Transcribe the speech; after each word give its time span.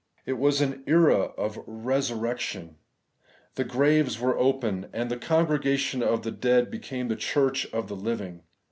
It 0.25 0.39
was 0.39 0.61
an 0.61 0.83
era 0.87 1.25
of 1.37 1.59
resurrection. 1.67 2.77
The 3.53 3.63
graves 3.63 4.19
were 4.19 4.35
opened; 4.35 4.89
and 4.93 5.11
the 5.11 5.15
congregation 5.17 6.01
of 6.01 6.23
the 6.23 6.31
dead 6.31 6.71
became 6.71 7.07
the 7.07 7.15
church 7.15 7.67
of 7.67 7.87
the 7.87 7.95
living. 7.95 8.41